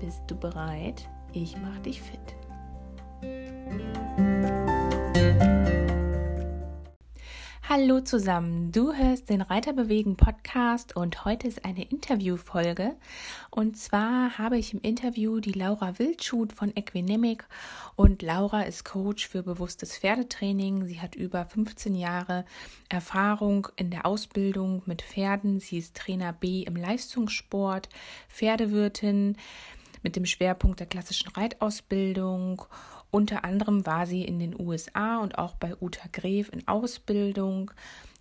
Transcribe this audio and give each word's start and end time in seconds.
Bist 0.00 0.22
du 0.26 0.36
bereit? 0.36 1.08
Ich 1.32 1.56
mach 1.56 1.78
dich 1.78 2.02
fit. 2.02 2.36
Hallo 7.66 8.00
zusammen, 8.02 8.70
du 8.70 8.92
hörst 8.92 9.30
den 9.30 9.40
Reiterbewegen 9.40 10.16
Podcast 10.16 10.94
und 10.94 11.24
heute 11.24 11.48
ist 11.48 11.64
eine 11.64 11.82
Interviewfolge. 11.82 12.94
Und 13.50 13.76
zwar 13.76 14.38
habe 14.38 14.58
ich 14.58 14.74
im 14.74 14.80
Interview 14.80 15.40
die 15.40 15.52
Laura 15.52 15.98
Wildschut 15.98 16.52
von 16.52 16.70
Equinemic 16.76 17.44
und 17.96 18.22
Laura 18.22 18.62
ist 18.62 18.84
Coach 18.84 19.26
für 19.26 19.42
bewusstes 19.42 19.98
Pferdetraining. 19.98 20.84
Sie 20.84 21.00
hat 21.00 21.16
über 21.16 21.46
15 21.46 21.96
Jahre 21.96 22.44
Erfahrung 22.88 23.66
in 23.76 23.90
der 23.90 24.06
Ausbildung 24.06 24.82
mit 24.86 25.02
Pferden. 25.02 25.58
Sie 25.58 25.78
ist 25.78 25.96
Trainer 25.96 26.32
B 26.32 26.62
im 26.62 26.76
Leistungssport, 26.76 27.88
Pferdewirtin 28.28 29.36
mit 30.04 30.14
dem 30.14 30.26
Schwerpunkt 30.26 30.78
der 30.78 30.86
klassischen 30.86 31.30
Reitausbildung. 31.30 32.62
Unter 33.10 33.44
anderem 33.44 33.84
war 33.86 34.06
sie 34.06 34.22
in 34.22 34.38
den 34.38 34.58
USA 34.58 35.18
und 35.18 35.38
auch 35.38 35.56
bei 35.56 35.74
Uta 35.80 36.08
Gref 36.12 36.48
in 36.52 36.68
Ausbildung, 36.68 37.72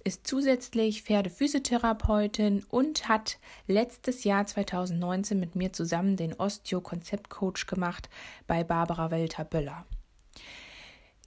ist 0.03 0.27
zusätzlich 0.27 1.03
Pferdephysiotherapeutin 1.03 2.63
und 2.69 3.07
hat 3.07 3.37
letztes 3.67 4.23
Jahr 4.23 4.45
2019 4.45 5.39
mit 5.39 5.55
mir 5.55 5.71
zusammen 5.71 6.17
den 6.17 6.33
Osteo-Konzeptcoach 6.33 7.67
gemacht 7.67 8.09
bei 8.47 8.63
Barbara 8.63 9.11
Welter-Böller. 9.11 9.85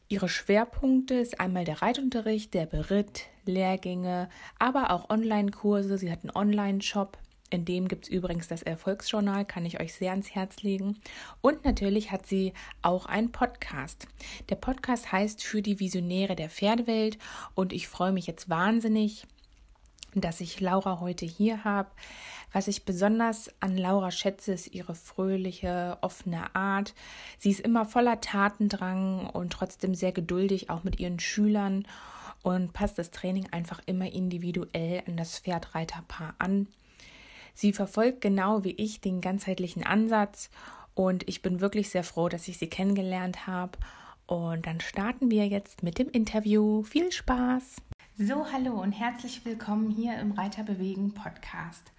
Ihre 0.08 0.28
Schwerpunkte 0.28 1.14
ist 1.14 1.40
einmal 1.40 1.64
der 1.64 1.82
Reitunterricht, 1.82 2.54
der 2.54 2.66
Beritt, 2.66 3.24
Lehrgänge, 3.44 4.28
aber 4.58 4.90
auch 4.90 5.10
Online-Kurse. 5.10 5.98
Sie 5.98 6.12
hat 6.12 6.20
einen 6.22 6.36
Online-Shop 6.36 7.18
in 7.50 7.64
dem 7.64 7.88
gibt 7.88 8.04
es 8.04 8.10
übrigens 8.10 8.48
das 8.48 8.62
Erfolgsjournal, 8.62 9.44
kann 9.44 9.64
ich 9.64 9.80
euch 9.80 9.94
sehr 9.94 10.10
ans 10.10 10.34
Herz 10.34 10.62
legen. 10.62 10.98
Und 11.40 11.64
natürlich 11.64 12.10
hat 12.10 12.26
sie 12.26 12.52
auch 12.82 13.06
einen 13.06 13.32
Podcast. 13.32 14.08
Der 14.48 14.56
Podcast 14.56 15.12
heißt 15.12 15.42
Für 15.42 15.62
die 15.62 15.78
Visionäre 15.78 16.36
der 16.36 16.50
Pferdewelt 16.50 17.18
und 17.54 17.72
ich 17.72 17.88
freue 17.88 18.12
mich 18.12 18.26
jetzt 18.26 18.48
wahnsinnig, 18.48 19.26
dass 20.14 20.40
ich 20.40 20.60
Laura 20.60 21.00
heute 21.00 21.26
hier 21.26 21.62
habe. 21.64 21.90
Was 22.52 22.68
ich 22.68 22.84
besonders 22.84 23.50
an 23.60 23.76
Laura 23.76 24.10
schätze, 24.10 24.54
ist 24.54 24.72
ihre 24.74 24.94
fröhliche, 24.94 25.98
offene 26.00 26.54
Art. 26.56 26.94
Sie 27.38 27.50
ist 27.50 27.60
immer 27.60 27.84
voller 27.84 28.20
Tatendrang 28.20 29.28
und 29.28 29.52
trotzdem 29.52 29.94
sehr 29.94 30.12
geduldig, 30.12 30.70
auch 30.70 30.82
mit 30.82 30.98
ihren 30.98 31.20
Schülern 31.20 31.86
und 32.42 32.72
passt 32.72 32.98
das 32.98 33.10
Training 33.10 33.48
einfach 33.50 33.80
immer 33.86 34.10
individuell 34.10 35.02
an 35.06 35.16
das 35.16 35.38
Pferdreiterpaar 35.38 36.34
an. 36.38 36.66
Sie 37.58 37.72
verfolgt 37.72 38.20
genau 38.20 38.64
wie 38.64 38.72
ich 38.72 39.00
den 39.00 39.22
ganzheitlichen 39.22 39.82
Ansatz 39.82 40.50
und 40.94 41.26
ich 41.26 41.40
bin 41.40 41.62
wirklich 41.62 41.88
sehr 41.88 42.04
froh, 42.04 42.28
dass 42.28 42.48
ich 42.48 42.58
sie 42.58 42.66
kennengelernt 42.66 43.46
habe. 43.46 43.78
Und 44.26 44.66
dann 44.66 44.78
starten 44.80 45.30
wir 45.30 45.46
jetzt 45.46 45.82
mit 45.82 45.98
dem 45.98 46.10
Interview. 46.10 46.82
Viel 46.82 47.10
Spaß! 47.10 47.76
So, 48.18 48.52
hallo 48.52 48.78
und 48.78 48.92
herzlich 48.92 49.46
willkommen 49.46 49.88
hier 49.88 50.18
im 50.18 50.32
Reiterbewegen 50.32 51.14
Podcast. 51.14 51.92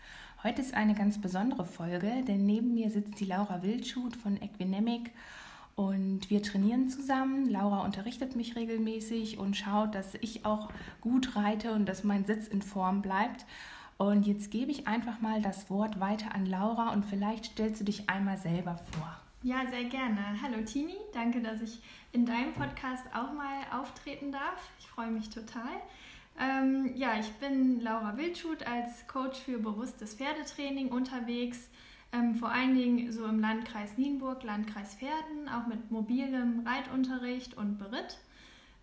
Heute 0.44 0.62
ist 0.62 0.76
eine 0.76 0.94
ganz 0.94 1.20
besondere 1.20 1.66
Folge, 1.66 2.24
denn 2.28 2.46
neben 2.46 2.76
mir 2.76 2.92
sitzt 2.92 3.20
die 3.20 3.26
Laura 3.26 3.64
Wildschut 3.64 4.16
von 4.16 4.40
Equinemic 4.40 5.10
und 5.74 6.30
wir 6.30 6.44
trainieren 6.44 6.88
zusammen. 6.88 7.50
Laura 7.50 7.84
unterrichtet 7.84 8.36
mich 8.36 8.56
regelmäßig 8.56 9.40
und 9.40 9.58
schaut, 9.58 9.96
dass 9.96 10.14
ich 10.22 10.46
auch 10.46 10.70
gut 11.02 11.36
reite 11.36 11.72
und 11.72 11.88
dass 11.88 12.04
mein 12.04 12.26
Sitz 12.26 12.48
in 12.48 12.62
Form 12.62 13.02
bleibt. 13.02 13.48
Und 13.98 14.28
jetzt 14.28 14.52
gebe 14.52 14.72
ich 14.72 14.88
einfach 14.88 15.22
mal 15.22 15.42
das 15.42 15.70
Wort 15.72 16.00
weiter 16.00 16.36
an 16.36 16.46
Laura 16.46 16.94
und 16.94 17.06
vielleicht 17.06 17.46
stellst 17.46 17.82
du 17.82 17.86
dich 17.86 18.10
einmal 18.10 18.38
selber 18.38 18.78
vor. 18.92 19.20
Ja, 19.42 19.66
sehr 19.70 19.86
gerne. 19.86 20.20
Hallo 20.42 20.64
Tini, 20.64 20.96
danke, 21.14 21.42
dass 21.42 21.62
ich 21.62 21.80
in 22.12 22.26
deinem 22.26 22.54
Podcast 22.54 23.06
auch 23.14 23.34
mal 23.34 23.62
auftreten 23.72 24.32
darf. 24.32 24.72
Ich 24.80 24.88
freue 24.88 25.10
mich 25.10 25.30
total. 25.30 25.82
Ähm, 26.40 26.92
ja, 26.96 27.20
ich 27.20 27.32
bin 27.34 27.82
Laura 27.82 28.16
Wildschut 28.18 28.68
als 28.68 29.08
Coach 29.08 29.40
für 29.40 29.58
bewusstes 29.58 30.14
Pferdetraining 30.14 30.90
unterwegs. 30.90 31.70
Ähm, 32.12 32.36
vor 32.36 32.52
allen 32.52 32.76
Dingen 32.76 33.12
so 33.12 33.26
im 33.26 33.40
Landkreis 33.40 33.98
Nienburg, 33.98 34.44
Landkreis 34.44 34.96
Pferden, 34.96 35.50
auch 35.50 35.66
mit 35.66 35.90
mobilem 35.90 36.66
Reitunterricht 36.68 37.58
und 37.58 37.80
Beritt 37.80 38.20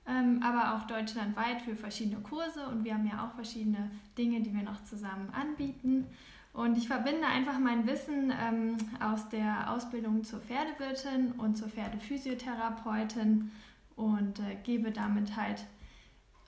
ähm, 0.07 0.43
aber 0.43 0.75
auch 0.75 0.87
deutschlandweit 0.87 1.63
für 1.63 1.77
verschiedene 1.77 2.21
Kurse 2.21 2.67
und 2.69 2.85
wir 2.85 2.95
haben 2.95 3.07
ja 3.07 3.27
auch 3.27 3.35
verschiedene 3.35 3.91
Dinge, 4.19 4.41
die 4.43 4.55
wir 4.55 4.63
noch 4.63 4.85
zusammen 4.85 5.31
anbieten. 5.31 6.07
Und 6.53 6.79
ich 6.79 6.87
verbinde 6.87 7.27
einfach 7.27 7.59
mein 7.59 7.87
Wissen 7.87 8.33
ähm, 8.41 8.77
aus 9.01 9.29
der 9.29 9.73
Ausbildung 9.73 10.23
zur 10.23 10.41
Pferdewirtin 10.41 11.33
und 11.33 11.57
zur 11.57 11.69
Pferdephysiotherapeutin 11.69 13.51
und 13.97 14.39
äh, 14.39 14.57
gebe 14.63 14.93
damit 14.93 15.37
halt 15.37 15.65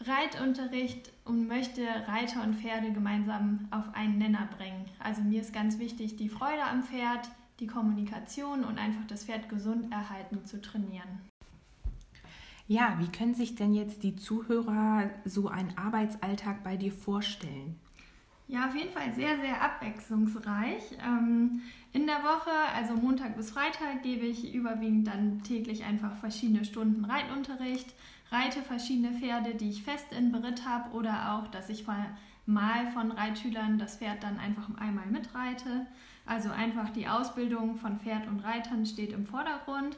Reitunterricht 0.01 1.11
und 1.25 1.49
möchte 1.49 1.83
Reiter 2.07 2.43
und 2.43 2.55
Pferde 2.55 2.93
gemeinsam 2.93 3.67
auf 3.71 3.95
einen 3.95 4.19
Nenner 4.19 4.49
bringen. 4.57 4.85
Also 5.01 5.23
mir 5.23 5.41
ist 5.41 5.53
ganz 5.53 5.79
wichtig, 5.79 6.17
die 6.17 6.29
Freude 6.29 6.63
am 6.65 6.83
Pferd, 6.83 7.29
die 7.61 7.67
Kommunikation 7.67 8.65
und 8.65 8.79
einfach 8.79 9.07
das 9.09 9.25
Pferd 9.25 9.49
gesund 9.49 9.91
erhalten 9.91 10.45
zu 10.45 10.61
trainieren. 10.61 11.21
Ja, 12.69 12.97
wie 12.99 13.07
können 13.07 13.35
sich 13.35 13.55
denn 13.55 13.75
jetzt 13.75 14.03
die 14.03 14.17
Zuhörer 14.17 15.11
so 15.25 15.49
einen 15.49 15.77
Arbeitsalltag 15.79 16.65
bei 16.65 16.77
dir 16.77 16.93
vorstellen? 16.93 17.79
Ja, 18.49 18.67
auf 18.69 18.75
jeden 18.75 18.93
Fall 18.93 19.13
sehr, 19.15 19.39
sehr 19.41 19.63
abwechslungsreich. 19.63 20.83
Ähm, 21.05 21.63
in 21.93 22.07
der 22.07 22.23
Woche, 22.25 22.51
also 22.75 22.95
Montag 22.95 23.37
bis 23.37 23.51
Freitag, 23.51 24.03
gebe 24.03 24.27
ich 24.27 24.53
überwiegend 24.53 25.07
dann 25.07 25.43
täglich 25.43 25.85
einfach 25.85 26.17
verschiedene 26.17 26.65
Stunden 26.65 27.05
Reitunterricht, 27.05 27.95
reite 28.31 28.63
verschiedene 28.63 29.13
Pferde, 29.13 29.55
die 29.55 29.71
ich 29.71 29.83
fest 29.83 30.07
in 30.17 30.33
Beritt 30.33 30.67
habe 30.67 30.95
oder 30.95 31.35
auch, 31.35 31.49
dass 31.49 31.71
ich 31.71 31.87
mal 32.47 32.87
von 32.93 33.13
Reitschülern 33.13 33.79
das 33.79 33.97
Pferd 33.97 34.23
dann 34.23 34.39
einfach 34.39 34.69
einmal 34.77 35.07
mitreite. 35.07 35.87
Also 36.25 36.51
einfach 36.51 36.91
die 36.91 37.07
Ausbildung 37.07 37.77
von 37.77 38.01
Pferd 38.01 38.27
und 38.27 38.41
Reitern 38.41 38.87
steht 38.87 39.13
im 39.13 39.25
Vordergrund. 39.25 39.97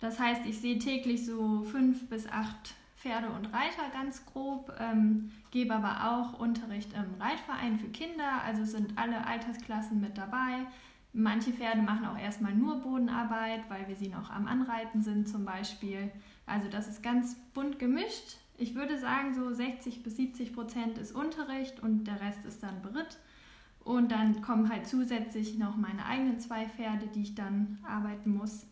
Das 0.00 0.18
heißt, 0.18 0.42
ich 0.46 0.58
sehe 0.60 0.78
täglich 0.78 1.26
so 1.26 1.62
fünf 1.62 2.08
bis 2.08 2.28
acht 2.28 2.74
Pferde 2.96 3.30
und 3.30 3.46
Reiter 3.46 3.90
ganz 3.92 4.26
grob, 4.26 4.72
ähm, 4.80 5.30
gebe 5.50 5.74
aber 5.74 6.10
auch 6.10 6.38
Unterricht 6.40 6.92
im 6.94 7.20
Reitverein 7.20 7.78
für 7.78 7.88
Kinder, 7.88 8.42
also 8.44 8.64
sind 8.64 8.98
alle 8.98 9.24
Altersklassen 9.26 10.00
mit 10.00 10.18
dabei. 10.18 10.66
Manche 11.12 11.52
Pferde 11.52 11.80
machen 11.80 12.06
auch 12.06 12.18
erstmal 12.18 12.54
nur 12.54 12.80
Bodenarbeit, 12.80 13.70
weil 13.70 13.88
wir 13.88 13.96
sie 13.96 14.08
noch 14.08 14.30
am 14.30 14.46
Anreiten 14.46 15.02
sind 15.02 15.28
zum 15.28 15.44
Beispiel. 15.44 16.10
Also 16.46 16.68
das 16.68 16.88
ist 16.88 17.02
ganz 17.02 17.36
bunt 17.54 17.78
gemischt. 17.78 18.36
Ich 18.56 18.74
würde 18.74 18.98
sagen, 18.98 19.34
so 19.34 19.52
60 19.52 20.02
bis 20.02 20.16
70 20.16 20.52
Prozent 20.52 20.98
ist 20.98 21.12
Unterricht 21.12 21.80
und 21.80 22.04
der 22.04 22.20
Rest 22.20 22.44
ist 22.44 22.62
dann 22.62 22.82
Beritt. 22.82 23.18
Und 23.84 24.10
dann 24.10 24.42
kommen 24.42 24.68
halt 24.68 24.86
zusätzlich 24.86 25.56
noch 25.56 25.76
meine 25.76 26.04
eigenen 26.04 26.40
zwei 26.40 26.66
Pferde, 26.66 27.06
die 27.06 27.22
ich 27.22 27.34
dann 27.34 27.78
arbeiten 27.88 28.36
muss. 28.36 28.66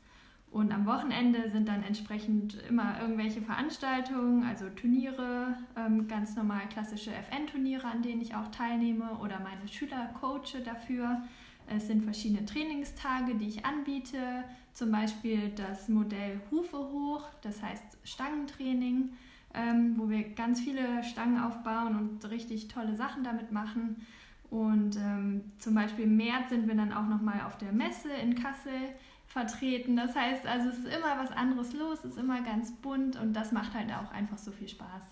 Und 0.50 0.72
am 0.72 0.86
Wochenende 0.86 1.50
sind 1.50 1.68
dann 1.68 1.82
entsprechend 1.82 2.56
immer 2.68 3.00
irgendwelche 3.00 3.42
Veranstaltungen, 3.42 4.44
also 4.44 4.68
Turniere, 4.70 5.56
ähm, 5.76 6.08
ganz 6.08 6.34
normal 6.34 6.62
klassische 6.70 7.12
FN-Turniere, 7.12 7.86
an 7.86 8.02
denen 8.02 8.22
ich 8.22 8.34
auch 8.34 8.50
teilnehme 8.50 9.18
oder 9.18 9.40
meine 9.40 9.68
Schüler 9.68 10.14
coache 10.18 10.62
dafür. 10.64 11.22
Es 11.68 11.88
sind 11.88 12.04
verschiedene 12.04 12.44
Trainingstage, 12.44 13.34
die 13.34 13.48
ich 13.48 13.66
anbiete, 13.66 14.44
zum 14.72 14.92
Beispiel 14.92 15.50
das 15.56 15.88
Modell 15.88 16.40
Hufe 16.50 16.78
hoch, 16.78 17.24
das 17.42 17.62
heißt 17.62 17.98
Stangentraining, 18.04 19.10
ähm, 19.52 19.94
wo 19.96 20.08
wir 20.08 20.22
ganz 20.34 20.60
viele 20.60 21.02
Stangen 21.02 21.42
aufbauen 21.42 21.96
und 21.98 22.30
richtig 22.30 22.68
tolle 22.68 22.94
Sachen 22.94 23.24
damit 23.24 23.52
machen. 23.52 24.06
Und 24.48 24.96
ähm, 24.96 25.52
zum 25.58 25.74
Beispiel 25.74 26.04
im 26.04 26.16
März 26.16 26.50
sind 26.50 26.68
wir 26.68 26.74
dann 26.74 26.92
auch 26.92 27.08
nochmal 27.08 27.40
auf 27.46 27.58
der 27.58 27.72
Messe 27.72 28.10
in 28.12 28.36
Kassel 28.36 28.94
vertreten. 29.36 29.96
Das 29.96 30.16
heißt, 30.16 30.46
also 30.46 30.70
es 30.70 30.78
ist 30.78 30.86
immer 30.86 31.18
was 31.18 31.30
anderes 31.30 31.74
los, 31.74 31.98
es 31.98 32.12
ist 32.12 32.18
immer 32.18 32.40
ganz 32.40 32.72
bunt 32.72 33.16
und 33.16 33.34
das 33.34 33.52
macht 33.52 33.74
halt 33.74 33.90
auch 33.92 34.10
einfach 34.10 34.38
so 34.38 34.50
viel 34.50 34.68
Spaß. 34.68 35.02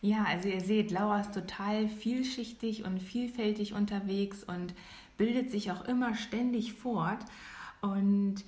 Ja, 0.00 0.24
also 0.24 0.48
ihr 0.48 0.62
seht, 0.62 0.90
Laura 0.90 1.20
ist 1.20 1.34
total 1.34 1.88
vielschichtig 1.88 2.84
und 2.84 3.00
vielfältig 3.00 3.74
unterwegs 3.74 4.42
und 4.42 4.74
bildet 5.18 5.50
sich 5.50 5.70
auch 5.70 5.84
immer 5.84 6.14
ständig 6.14 6.72
fort. 6.72 7.20
Und 7.82 8.44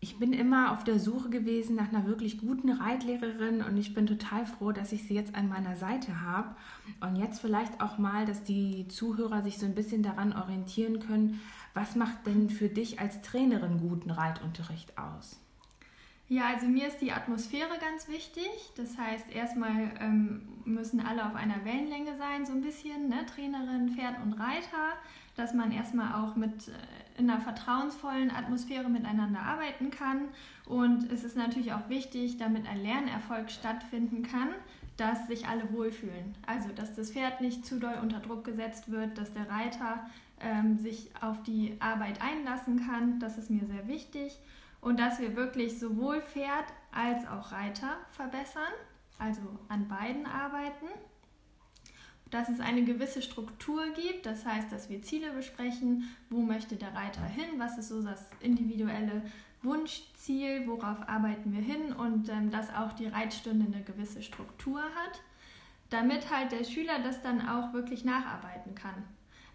ich 0.00 0.18
bin 0.18 0.32
immer 0.32 0.72
auf 0.72 0.84
der 0.84 0.98
Suche 0.98 1.30
gewesen 1.30 1.76
nach 1.76 1.88
einer 1.88 2.06
wirklich 2.06 2.38
guten 2.38 2.70
Reitlehrerin 2.70 3.62
und 3.62 3.76
ich 3.76 3.94
bin 3.94 4.06
total 4.06 4.44
froh, 4.46 4.72
dass 4.72 4.92
ich 4.92 5.04
sie 5.04 5.14
jetzt 5.14 5.34
an 5.34 5.48
meiner 5.48 5.76
Seite 5.76 6.20
habe. 6.20 6.56
Und 7.00 7.16
jetzt 7.16 7.40
vielleicht 7.40 7.80
auch 7.80 7.98
mal, 7.98 8.26
dass 8.26 8.42
die 8.42 8.88
Zuhörer 8.88 9.42
sich 9.42 9.58
so 9.58 9.64
ein 9.64 9.74
bisschen 9.74 10.02
daran 10.02 10.34
orientieren 10.34 10.98
können, 10.98 11.40
was 11.76 11.94
macht 11.94 12.26
denn 12.26 12.48
für 12.48 12.68
dich 12.68 13.00
als 13.00 13.20
Trainerin 13.20 13.78
guten 13.78 14.10
Reitunterricht 14.10 14.96
aus? 14.96 15.38
Ja, 16.28 16.46
also 16.48 16.66
mir 16.66 16.88
ist 16.88 17.00
die 17.00 17.12
Atmosphäre 17.12 17.78
ganz 17.78 18.08
wichtig. 18.08 18.48
Das 18.76 18.98
heißt, 18.98 19.30
erstmal 19.32 19.92
ähm, 20.00 20.48
müssen 20.64 21.00
alle 21.00 21.24
auf 21.24 21.36
einer 21.36 21.64
Wellenlänge 21.64 22.16
sein, 22.16 22.44
so 22.44 22.52
ein 22.52 22.62
bisschen, 22.62 23.08
ne? 23.08 23.24
Trainerin, 23.26 23.90
Pferd 23.90 24.16
und 24.24 24.32
Reiter, 24.32 24.94
dass 25.36 25.54
man 25.54 25.70
erstmal 25.70 26.14
auch 26.20 26.34
mit 26.34 26.66
äh, 26.66 26.72
in 27.20 27.30
einer 27.30 27.40
vertrauensvollen 27.40 28.32
Atmosphäre 28.32 28.88
miteinander 28.88 29.40
arbeiten 29.40 29.90
kann. 29.90 30.22
Und 30.64 31.12
es 31.12 31.22
ist 31.22 31.36
natürlich 31.36 31.74
auch 31.74 31.88
wichtig, 31.88 32.38
damit 32.38 32.66
ein 32.66 32.82
Lernerfolg 32.82 33.50
stattfinden 33.50 34.24
kann, 34.24 34.48
dass 34.96 35.28
sich 35.28 35.46
alle 35.46 35.72
wohlfühlen. 35.72 36.34
Also, 36.46 36.70
dass 36.74 36.94
das 36.94 37.12
Pferd 37.12 37.40
nicht 37.40 37.64
zu 37.64 37.78
doll 37.78 37.98
unter 38.02 38.18
Druck 38.18 38.44
gesetzt 38.44 38.90
wird, 38.90 39.16
dass 39.16 39.32
der 39.32 39.48
Reiter 39.48 40.06
ähm, 40.40 40.78
sich 40.78 41.10
auf 41.20 41.42
die 41.42 41.76
Arbeit 41.80 42.20
einlassen 42.20 42.86
kann. 42.86 43.20
Das 43.20 43.38
ist 43.38 43.50
mir 43.50 43.66
sehr 43.66 43.88
wichtig 43.88 44.38
und 44.80 45.00
dass 45.00 45.18
wir 45.18 45.34
wirklich 45.34 45.78
sowohl 45.78 46.20
Pferd 46.20 46.66
als 46.92 47.26
auch 47.26 47.52
Reiter 47.52 47.96
verbessern, 48.10 48.72
also 49.18 49.40
an 49.68 49.88
beiden 49.88 50.26
arbeiten. 50.26 50.86
Dass 52.30 52.48
es 52.48 52.60
eine 52.60 52.84
gewisse 52.84 53.22
Struktur 53.22 53.84
gibt, 53.94 54.26
das 54.26 54.44
heißt, 54.44 54.70
dass 54.70 54.88
wir 54.90 55.02
Ziele 55.02 55.32
besprechen, 55.32 56.04
wo 56.28 56.40
möchte 56.40 56.76
der 56.76 56.94
Reiter 56.94 57.24
hin, 57.24 57.58
was 57.58 57.78
ist 57.78 57.88
so 57.88 58.02
das 58.02 58.28
individuelle 58.40 59.22
Wunschziel, 59.62 60.66
worauf 60.66 61.08
arbeiten 61.08 61.52
wir 61.52 61.62
hin 61.62 61.92
und 61.92 62.28
ähm, 62.28 62.50
dass 62.50 62.74
auch 62.74 62.92
die 62.92 63.06
Reitstunde 63.06 63.66
eine 63.66 63.82
gewisse 63.84 64.22
Struktur 64.22 64.80
hat, 64.80 65.20
damit 65.90 66.30
halt 66.32 66.52
der 66.52 66.64
Schüler 66.64 67.00
das 67.02 67.22
dann 67.22 67.48
auch 67.48 67.72
wirklich 67.72 68.04
nacharbeiten 68.04 68.74
kann. 68.74 69.04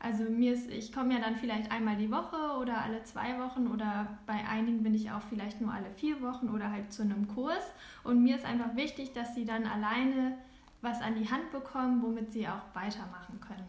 Also 0.04 0.24
mir 0.24 0.54
ist, 0.54 0.70
ich 0.72 0.92
komme 0.92 1.14
ja 1.14 1.20
dann 1.20 1.36
vielleicht 1.36 1.72
einmal 1.72 1.96
die 1.96 2.10
Woche 2.10 2.58
oder 2.60 2.82
alle 2.82 3.04
zwei 3.04 3.38
Wochen 3.40 3.68
oder 3.68 4.08
bei 4.26 4.48
einigen 4.50 4.82
bin 4.82 4.96
ich 4.96 5.12
auch 5.12 5.22
vielleicht 5.22 5.62
nur 5.62 5.72
alle 5.72 5.92
vier 5.96 6.22
Wochen 6.24 6.50
oder 6.50 6.72
halt 6.72 6.92
zu 6.92 7.04
einem 7.04 7.28
Kurs. 7.28 7.64
Und 8.04 8.24
mir 8.24 8.36
ist 8.36 8.46
einfach 8.46 8.76
wichtig, 8.76 9.14
dass 9.14 9.36
sie 9.36 9.46
dann 9.46 9.68
alleine 9.68 10.38
was 10.82 11.02
an 11.02 11.14
die 11.16 11.30
Hand 11.30 11.52
bekommen, 11.52 12.02
womit 12.02 12.32
sie 12.32 12.48
auch 12.48 12.64
weitermachen 12.74 13.40
können. 13.42 13.68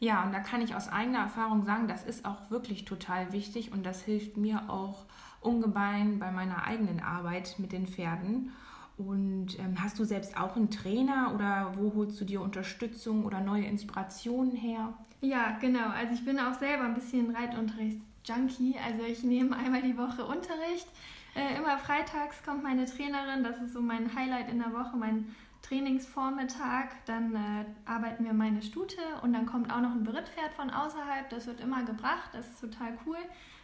Ja, 0.00 0.22
und 0.24 0.32
da 0.32 0.40
kann 0.40 0.60
ich 0.60 0.74
aus 0.74 0.88
eigener 0.88 1.20
Erfahrung 1.20 1.64
sagen, 1.64 1.88
das 1.88 2.04
ist 2.04 2.26
auch 2.26 2.50
wirklich 2.50 2.84
total 2.84 3.32
wichtig 3.32 3.72
und 3.72 3.86
das 3.86 4.02
hilft 4.02 4.36
mir 4.36 4.68
auch 4.68 5.06
ungemein 5.40 6.18
bei 6.18 6.30
meiner 6.30 6.64
eigenen 6.64 7.00
Arbeit 7.00 7.54
mit 7.58 7.72
den 7.72 7.86
Pferden. 7.86 8.52
Und 8.98 9.58
ähm, 9.58 9.82
hast 9.82 9.98
du 9.98 10.04
selbst 10.04 10.36
auch 10.36 10.56
einen 10.56 10.70
Trainer 10.70 11.32
oder 11.34 11.72
wo 11.76 11.94
holst 11.94 12.20
du 12.20 12.24
dir 12.24 12.42
Unterstützung 12.42 13.24
oder 13.24 13.40
neue 13.40 13.64
Inspirationen 13.64 14.54
her? 14.54 14.92
Ja, 15.20 15.58
genau. 15.60 15.88
Also 15.88 16.14
ich 16.14 16.24
bin 16.24 16.38
auch 16.38 16.54
selber 16.54 16.84
ein 16.84 16.94
bisschen 16.94 17.34
Reitunterrichts-Junkie. 17.34 18.76
Also 18.84 19.04
ich 19.04 19.22
nehme 19.24 19.56
einmal 19.56 19.82
die 19.82 19.96
Woche 19.96 20.24
Unterricht. 20.24 20.86
Äh, 21.34 21.56
immer 21.56 21.78
freitags 21.78 22.42
kommt 22.44 22.62
meine 22.62 22.84
Trainerin. 22.84 23.42
Das 23.42 23.60
ist 23.60 23.72
so 23.72 23.80
mein 23.80 24.14
Highlight 24.14 24.48
in 24.48 24.58
der 24.58 24.72
Woche, 24.72 24.96
mein 24.96 25.34
Trainingsvormittag. 25.62 26.90
Dann 27.06 27.34
äh, 27.34 27.64
arbeiten 27.84 28.24
wir 28.24 28.32
meine 28.32 28.62
Stute 28.62 29.00
und 29.22 29.32
dann 29.32 29.46
kommt 29.46 29.72
auch 29.72 29.80
noch 29.80 29.92
ein 29.92 30.04
Berittpferd 30.04 30.52
von 30.54 30.70
außerhalb. 30.70 31.28
Das 31.30 31.46
wird 31.46 31.60
immer 31.60 31.82
gebracht. 31.82 32.30
Das 32.32 32.48
ist 32.48 32.60
total 32.60 32.96
cool. 33.06 33.18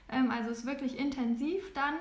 Ähm, 0.09 0.31
also 0.33 0.51
es 0.51 0.59
ist 0.59 0.67
wirklich 0.67 0.99
intensiv 0.99 1.73
dann. 1.73 1.95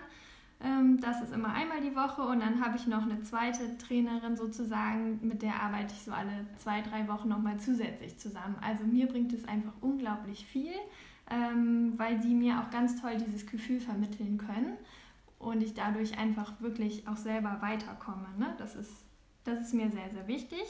Ähm, 0.63 1.00
das 1.01 1.21
ist 1.21 1.33
immer 1.33 1.54
einmal 1.54 1.81
die 1.81 1.95
Woche 1.95 2.21
und 2.21 2.39
dann 2.39 2.63
habe 2.63 2.77
ich 2.77 2.88
noch 2.88 3.04
eine 3.04 3.21
zweite 3.21 3.77
Trainerin 3.77 4.38
sozusagen, 4.38 5.19
mit 5.21 5.42
der 5.42 5.62
arbeite 5.62 5.94
ich 5.94 6.04
so 6.04 6.12
alle 6.12 6.48
zwei, 6.57 6.81
drei 6.81 7.07
Wochen 7.10 7.27
nochmal 7.27 7.60
zusätzlich 7.60 8.18
zusammen. 8.18 8.56
Also 8.62 8.86
mir 8.86 9.07
bringt 9.07 9.33
es 9.33 9.45
einfach 9.45 9.74
unglaublich 9.81 10.45
viel, 10.45 10.74
ähm, 11.30 11.94
weil 11.98 12.18
die 12.19 12.33
mir 12.33 12.60
auch 12.60 12.69
ganz 12.71 13.01
toll 13.01 13.18
dieses 13.18 13.45
Gefühl 13.45 13.81
vermitteln 13.81 14.38
können 14.38 14.77
und 15.38 15.62
ich 15.62 15.74
dadurch 15.74 16.18
einfach 16.18 16.54
wirklich 16.62 17.07
auch 17.09 17.18
selber 17.18 17.57
weiterkomme. 17.59 18.27
Ne? 18.39 18.54
Das, 18.57 18.75
ist, 18.75 19.04
das 19.44 19.59
ist 19.59 19.74
mir 19.74 19.92
sehr, 19.92 20.12
sehr 20.12 20.27
wichtig. 20.27 20.63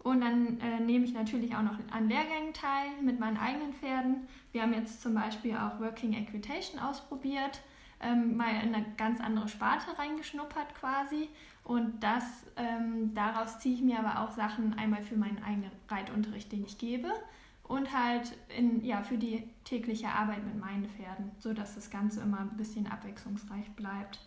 Und 0.00 0.20
dann 0.20 0.58
äh, 0.60 0.80
nehme 0.80 1.04
ich 1.04 1.12
natürlich 1.12 1.54
auch 1.54 1.62
noch 1.62 1.78
an 1.92 2.08
Lehrgängen 2.08 2.54
teil 2.54 2.88
mit 3.02 3.20
meinen 3.20 3.36
eigenen 3.36 3.72
Pferden. 3.74 4.28
Wir 4.52 4.62
haben 4.62 4.72
jetzt 4.72 5.02
zum 5.02 5.14
Beispiel 5.14 5.56
auch 5.56 5.80
Working 5.80 6.12
Equitation 6.12 6.80
ausprobiert 6.80 7.60
ähm, 8.00 8.36
mal 8.36 8.50
in 8.62 8.74
eine 8.74 8.84
ganz 8.96 9.20
andere 9.20 9.48
Sparte 9.48 9.98
reingeschnuppert 9.98 10.74
quasi. 10.74 11.28
Und 11.64 12.02
das, 12.02 12.24
ähm, 12.56 13.12
daraus 13.14 13.58
ziehe 13.58 13.74
ich 13.74 13.82
mir 13.82 13.98
aber 13.98 14.22
auch 14.22 14.32
Sachen 14.32 14.78
einmal 14.78 15.02
für 15.02 15.16
meinen 15.16 15.42
eigenen 15.42 15.70
Reitunterricht, 15.88 16.50
den 16.50 16.64
ich 16.64 16.78
gebe, 16.78 17.12
und 17.64 17.92
halt 17.92 18.32
in, 18.56 18.82
ja, 18.84 19.02
für 19.02 19.18
die 19.18 19.44
tägliche 19.64 20.08
Arbeit 20.08 20.44
mit 20.44 20.58
meinen 20.58 20.88
Pferden, 20.88 21.30
sodass 21.38 21.74
das 21.74 21.90
Ganze 21.90 22.22
immer 22.22 22.40
ein 22.40 22.56
bisschen 22.56 22.86
abwechslungsreich 22.86 23.70
bleibt. 23.76 24.18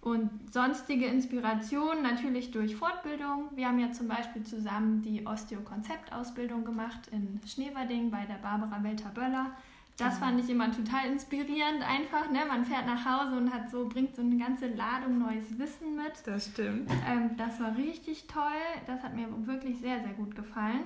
Und 0.00 0.30
sonstige 0.52 1.06
Inspirationen 1.06 2.04
natürlich 2.04 2.52
durch 2.52 2.76
Fortbildung. 2.76 3.48
Wir 3.56 3.66
haben 3.66 3.80
ja 3.80 3.90
zum 3.90 4.06
Beispiel 4.06 4.44
zusammen 4.44 5.02
die 5.02 5.26
Osteo-Konzept-Ausbildung 5.26 6.64
gemacht 6.64 7.08
in 7.10 7.40
Schneverding 7.44 8.12
bei 8.12 8.24
der 8.24 8.36
Barbara 8.36 8.82
Welter-Böller. 8.84 9.50
Das 9.98 10.18
fand 10.18 10.38
ich 10.38 10.48
immer 10.48 10.70
total 10.70 11.06
inspirierend 11.10 11.82
einfach. 11.82 12.30
Ne? 12.30 12.38
Man 12.46 12.64
fährt 12.64 12.86
nach 12.86 13.04
Hause 13.04 13.36
und 13.36 13.52
hat 13.52 13.68
so, 13.68 13.88
bringt 13.88 14.14
so 14.14 14.22
eine 14.22 14.36
ganze 14.36 14.68
Ladung 14.68 15.18
neues 15.18 15.58
Wissen 15.58 15.96
mit. 15.96 16.12
Das 16.24 16.46
stimmt. 16.46 16.88
Ähm, 17.04 17.36
das 17.36 17.58
war 17.58 17.76
richtig 17.76 18.28
toll. 18.28 18.62
Das 18.86 19.02
hat 19.02 19.16
mir 19.16 19.26
wirklich 19.44 19.80
sehr, 19.80 20.00
sehr 20.00 20.12
gut 20.12 20.36
gefallen. 20.36 20.82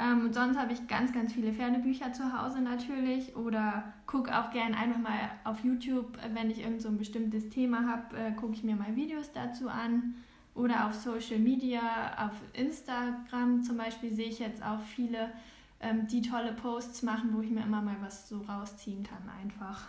Ähm, 0.00 0.26
und 0.26 0.34
sonst 0.34 0.58
habe 0.58 0.72
ich 0.72 0.88
ganz, 0.88 1.12
ganz 1.12 1.32
viele 1.32 1.52
Pferdebücher 1.52 2.12
zu 2.12 2.32
Hause 2.36 2.60
natürlich 2.60 3.36
oder 3.36 3.92
gucke 4.06 4.36
auch 4.36 4.50
gern 4.50 4.74
einfach 4.74 4.98
mal 4.98 5.30
auf 5.44 5.62
YouTube, 5.62 6.18
wenn 6.34 6.50
ich 6.50 6.60
irgend 6.60 6.82
so 6.82 6.88
ein 6.88 6.98
bestimmtes 6.98 7.48
Thema 7.50 7.86
habe, 7.86 8.16
äh, 8.16 8.32
gucke 8.32 8.54
ich 8.54 8.64
mir 8.64 8.74
mal 8.74 8.96
Videos 8.96 9.30
dazu 9.32 9.68
an. 9.68 10.16
Oder 10.56 10.86
auf 10.86 10.94
Social 10.94 11.38
Media, 11.38 11.80
auf 12.26 12.34
Instagram 12.54 13.62
zum 13.62 13.76
Beispiel 13.76 14.12
sehe 14.12 14.28
ich 14.28 14.40
jetzt 14.40 14.64
auch 14.64 14.80
viele 14.80 15.30
ähm, 15.80 16.06
die 16.08 16.22
tolle 16.22 16.52
Posts 16.52 17.02
machen, 17.02 17.30
wo 17.32 17.40
ich 17.40 17.50
mir 17.50 17.62
immer 17.62 17.82
mal 17.82 17.96
was 18.00 18.28
so 18.28 18.38
rausziehen 18.42 19.04
kann, 19.04 19.30
einfach. 19.42 19.86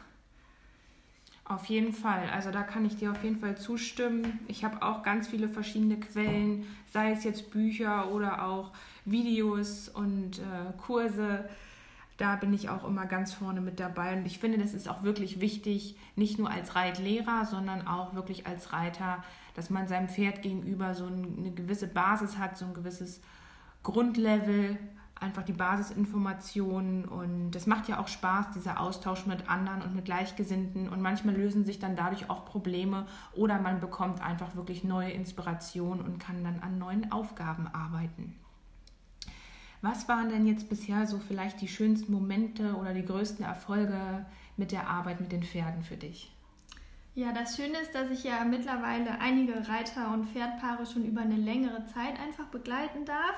Auf 1.50 1.66
jeden 1.66 1.94
Fall. 1.94 2.30
Also 2.30 2.52
da 2.52 2.62
kann 2.62 2.86
ich 2.86 2.98
dir 2.98 3.10
auf 3.10 3.24
jeden 3.24 3.40
Fall 3.40 3.58
zustimmen. 3.58 4.40
Ich 4.48 4.64
habe 4.64 4.84
auch 4.84 5.02
ganz 5.02 5.28
viele 5.28 5.50
verschiedene 5.50 6.00
Quellen, 6.00 6.68
sei 6.94 7.12
es 7.12 7.24
jetzt 7.24 7.50
Bücher 7.50 8.12
oder 8.12 8.46
auch 8.46 8.72
Videos 9.04 9.90
und 9.90 10.38
äh, 10.38 10.78
Kurse. 10.78 11.50
Da 12.18 12.36
bin 12.36 12.54
ich 12.54 12.70
auch 12.70 12.88
immer 12.88 13.08
ganz 13.08 13.34
vorne 13.34 13.62
mit 13.62 13.80
dabei. 13.80 14.16
Und 14.16 14.28
ich 14.28 14.38
finde, 14.38 14.60
das 14.60 14.76
ist 14.76 14.88
auch 14.88 15.02
wirklich 15.02 15.42
wichtig, 15.42 15.96
nicht 16.16 16.38
nur 16.38 16.52
als 16.52 16.76
Reitlehrer, 16.76 17.46
sondern 17.46 17.88
auch 17.88 18.14
wirklich 18.14 18.46
als 18.46 18.72
Reiter, 18.72 19.24
dass 19.56 19.72
man 19.72 19.88
seinem 19.88 20.08
Pferd 20.08 20.44
gegenüber 20.44 20.94
so 20.94 21.08
eine 21.08 21.52
gewisse 21.52 21.88
Basis 21.88 22.38
hat, 22.38 22.60
so 22.60 22.66
ein 22.66 22.76
gewisses 22.76 23.22
Grundlevel, 23.82 24.78
einfach 25.20 25.44
die 25.44 25.54
Basisinformationen 25.54 27.06
und 27.06 27.52
das 27.52 27.68
macht 27.68 27.88
ja 27.88 28.00
auch 28.00 28.08
Spaß, 28.08 28.52
dieser 28.56 28.80
Austausch 28.80 29.26
mit 29.26 29.50
anderen 29.50 29.82
und 29.82 29.96
mit 29.96 30.06
Gleichgesinnten 30.06 30.90
und 30.90 31.02
manchmal 31.02 31.36
lösen 31.36 31.66
sich 31.66 31.80
dann 31.80 31.96
dadurch 31.96 32.30
auch 32.30 32.46
Probleme 32.46 33.06
oder 33.34 33.60
man 33.60 33.80
bekommt 33.80 34.22
einfach 34.22 34.56
wirklich 34.56 34.84
neue 34.84 35.12
Inspiration 35.12 36.02
und 36.02 36.20
kann 36.20 36.44
dann 36.44 36.60
an 36.60 36.78
neuen 36.78 37.12
Aufgaben 37.12 37.68
arbeiten. 37.68 38.36
Was 39.82 40.08
waren 40.10 40.30
denn 40.30 40.46
jetzt 40.46 40.70
bisher 40.70 41.08
so 41.08 41.20
vielleicht 41.20 41.62
die 41.62 41.68
schönsten 41.68 42.12
Momente 42.12 42.76
oder 42.76 42.94
die 42.94 43.06
größten 43.06 43.46
Erfolge 43.46 44.26
mit 44.58 44.72
der 44.72 44.88
Arbeit 44.88 45.22
mit 45.22 45.32
den 45.32 45.44
Pferden 45.44 45.84
für 45.84 45.96
dich? 45.96 46.32
Ja, 47.16 47.34
das 47.34 47.56
Schöne 47.56 47.78
ist, 47.80 47.94
dass 47.96 48.12
ich 48.12 48.24
ja 48.24 48.46
mittlerweile 48.46 49.20
einige 49.20 49.68
Reiter 49.68 50.14
und 50.14 50.28
Pferdpaare 50.28 50.86
schon 50.86 51.06
über 51.06 51.22
eine 51.22 51.36
längere 51.36 51.86
Zeit 51.86 52.20
einfach 52.20 52.46
begleiten 52.46 53.06
darf. 53.06 53.36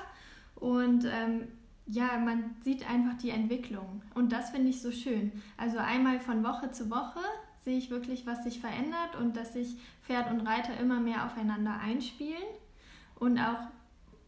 Und 0.56 1.06
ähm, 1.06 1.48
ja, 1.88 2.18
man 2.18 2.56
sieht 2.62 2.90
einfach 2.90 3.18
die 3.18 3.32
Entwicklung 3.32 4.02
und 4.16 4.32
das 4.32 4.52
finde 4.52 4.70
ich 4.70 4.82
so 4.82 4.92
schön. 4.92 5.32
Also 5.58 5.78
einmal 5.78 6.20
von 6.20 6.44
Woche 6.44 6.72
zu 6.72 6.90
Woche 6.90 7.20
sehe 7.64 7.78
ich 7.78 7.90
wirklich, 7.90 8.26
was 8.26 8.44
sich 8.44 8.60
verändert 8.60 9.16
und 9.20 9.36
dass 9.38 9.54
sich 9.54 9.78
Pferd 10.02 10.32
und 10.32 10.42
Reiter 10.42 10.80
immer 10.80 11.00
mehr 11.00 11.26
aufeinander 11.26 11.80
einspielen 11.80 12.44
und 13.16 13.40
auch 13.40 13.60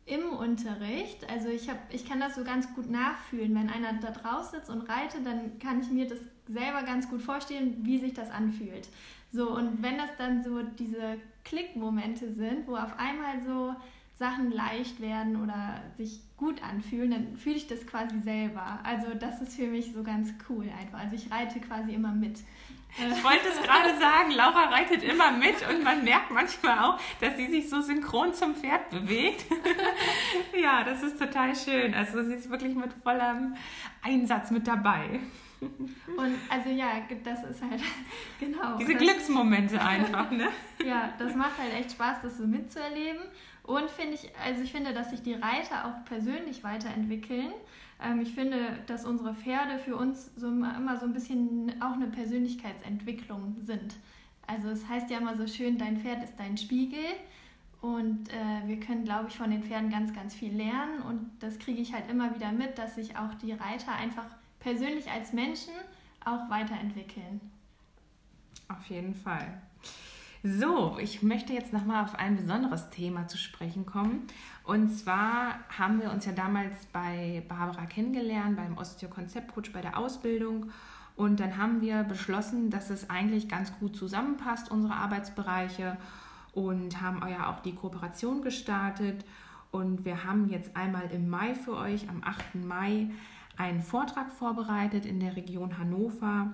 im 0.05 0.33
Unterricht, 0.33 1.29
also 1.29 1.47
ich, 1.47 1.69
hab, 1.69 1.77
ich 1.93 2.05
kann 2.05 2.19
das 2.19 2.35
so 2.35 2.43
ganz 2.43 2.73
gut 2.75 2.89
nachfühlen. 2.89 3.55
Wenn 3.55 3.69
einer 3.69 3.93
da 3.93 4.11
draußen 4.11 4.59
sitzt 4.59 4.69
und 4.69 4.81
reitet, 4.81 5.25
dann 5.25 5.59
kann 5.59 5.79
ich 5.79 5.89
mir 5.89 6.07
das 6.07 6.19
selber 6.47 6.83
ganz 6.83 7.09
gut 7.09 7.21
vorstellen, 7.21 7.77
wie 7.83 7.99
sich 7.99 8.13
das 8.13 8.29
anfühlt. 8.29 8.89
So, 9.31 9.55
und 9.55 9.81
wenn 9.81 9.97
das 9.97 10.09
dann 10.17 10.43
so 10.43 10.61
diese 10.61 11.17
Klickmomente 11.45 12.33
sind, 12.33 12.67
wo 12.67 12.75
auf 12.75 12.99
einmal 12.99 13.41
so 13.45 13.75
Sachen 14.23 14.51
leicht 14.53 15.01
werden 15.01 15.43
oder 15.43 15.81
sich 15.97 16.21
gut 16.37 16.63
anfühlen, 16.63 17.11
dann 17.11 17.35
fühle 17.35 17.57
ich 17.57 17.67
das 17.67 17.85
quasi 17.85 18.21
selber. 18.21 18.79
Also 18.83 19.13
das 19.19 19.41
ist 19.41 19.57
für 19.57 19.67
mich 19.67 19.91
so 19.93 20.01
ganz 20.01 20.33
cool 20.47 20.69
einfach. 20.79 20.99
Also 20.99 21.15
ich 21.15 21.29
reite 21.29 21.59
quasi 21.59 21.91
immer 21.91 22.13
mit. 22.13 22.39
Ich 22.97 23.23
wollte 23.23 23.47
es 23.49 23.61
gerade 23.61 23.99
sagen, 23.99 24.31
Laura 24.31 24.69
reitet 24.69 25.03
immer 25.03 25.31
mit 25.31 25.55
und 25.69 25.83
man 25.83 26.05
merkt 26.05 26.31
manchmal 26.31 26.79
auch, 26.79 26.99
dass 27.19 27.35
sie 27.35 27.47
sich 27.47 27.69
so 27.69 27.81
synchron 27.81 28.33
zum 28.33 28.55
Pferd 28.55 28.89
bewegt. 28.91 29.45
ja, 30.61 30.85
das 30.85 31.03
ist 31.03 31.19
total 31.19 31.53
schön. 31.53 31.93
Also 31.93 32.23
sie 32.23 32.35
ist 32.35 32.49
wirklich 32.49 32.75
mit 32.75 32.93
vollem 32.93 33.55
Einsatz 34.03 34.51
mit 34.51 34.65
dabei. 34.65 35.19
Und 35.59 36.35
also 36.49 36.69
ja, 36.69 37.01
das 37.23 37.43
ist 37.43 37.61
halt 37.61 37.81
genau. 38.39 38.77
Diese 38.77 38.95
Glücksmomente 38.95 39.81
einfach, 39.81 40.31
ne? 40.31 40.47
ja, 40.85 41.13
das 41.17 41.35
macht 41.35 41.57
halt 41.57 41.73
echt 41.73 41.91
Spaß, 41.91 42.17
das 42.21 42.37
so 42.37 42.45
mitzuerleben. 42.45 43.23
Und 43.63 43.89
finde 43.89 44.15
ich, 44.15 44.29
also 44.43 44.61
ich 44.61 44.71
finde, 44.71 44.93
dass 44.93 45.11
sich 45.11 45.21
die 45.21 45.33
Reiter 45.33 45.85
auch 45.85 46.05
persönlich 46.05 46.63
weiterentwickeln. 46.63 47.53
Ähm, 48.01 48.21
ich 48.21 48.33
finde, 48.33 48.79
dass 48.87 49.05
unsere 49.05 49.33
Pferde 49.33 49.79
für 49.79 49.95
uns 49.95 50.31
so 50.35 50.47
immer 50.47 50.97
so 50.97 51.05
ein 51.05 51.13
bisschen 51.13 51.81
auch 51.81 51.93
eine 51.93 52.07
Persönlichkeitsentwicklung 52.07 53.55
sind. 53.63 53.95
Also 54.45 54.69
es 54.69 54.87
heißt 54.87 55.09
ja 55.09 55.17
immer 55.19 55.37
so 55.37 55.47
schön, 55.47 55.77
dein 55.77 55.97
Pferd 55.97 56.23
ist 56.23 56.37
dein 56.37 56.57
Spiegel. 56.57 57.05
Und 57.81 58.29
äh, 58.29 58.67
wir 58.67 58.79
können, 58.79 59.03
glaube 59.03 59.29
ich, 59.29 59.37
von 59.37 59.49
den 59.49 59.63
Pferden 59.63 59.89
ganz, 59.89 60.13
ganz 60.13 60.35
viel 60.35 60.53
lernen. 60.53 61.01
Und 61.01 61.31
das 61.39 61.59
kriege 61.59 61.81
ich 61.81 61.93
halt 61.93 62.09
immer 62.09 62.33
wieder 62.35 62.51
mit, 62.51 62.77
dass 62.77 62.95
sich 62.95 63.17
auch 63.17 63.33
die 63.35 63.53
Reiter 63.53 63.93
einfach 63.93 64.25
persönlich 64.59 65.09
als 65.09 65.33
Menschen 65.33 65.73
auch 66.23 66.49
weiterentwickeln. 66.49 67.41
Auf 68.69 68.85
jeden 68.85 69.13
Fall. 69.13 69.61
So, 70.45 70.97
ich 70.99 71.23
möchte 71.23 71.53
jetzt 71.53 71.71
nochmal 71.71 72.03
auf 72.03 72.15
ein 72.15 72.35
besonderes 72.35 72.89
Thema 72.89 73.29
zu 73.29 73.37
sprechen 73.37 73.85
kommen. 73.85 74.27
Und 74.65 74.89
zwar 74.89 75.57
haben 75.69 76.01
wir 76.01 76.11
uns 76.11 76.25
ja 76.25 76.33
damals 76.33 76.85
bei 76.87 77.45
Barbara 77.47 77.85
kennengelernt, 77.85 78.57
beim 78.57 78.77
Osteo-Konzeptcoach 78.77 79.71
bei 79.71 79.79
der 79.79 79.97
Ausbildung. 79.97 80.69
Und 81.15 81.39
dann 81.39 81.57
haben 81.57 81.79
wir 81.79 82.03
beschlossen, 82.03 82.69
dass 82.69 82.89
es 82.89 83.09
eigentlich 83.09 83.47
ganz 83.47 83.71
gut 83.79 83.95
zusammenpasst, 83.95 84.69
unsere 84.69 84.95
Arbeitsbereiche. 84.95 85.95
Und 86.51 87.01
haben 87.01 87.25
ja 87.29 87.49
auch 87.49 87.61
die 87.61 87.75
Kooperation 87.75 88.41
gestartet. 88.41 89.23
Und 89.71 90.03
wir 90.03 90.25
haben 90.25 90.49
jetzt 90.49 90.75
einmal 90.75 91.09
im 91.11 91.29
Mai 91.29 91.55
für 91.55 91.77
euch, 91.77 92.09
am 92.09 92.21
8. 92.21 92.55
Mai, 92.55 93.09
einen 93.55 93.81
Vortrag 93.81 94.29
vorbereitet 94.29 95.05
in 95.05 95.21
der 95.21 95.37
Region 95.37 95.77
Hannover. 95.77 96.51